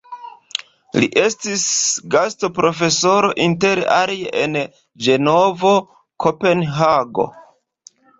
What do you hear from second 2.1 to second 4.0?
gastoprofesoro inter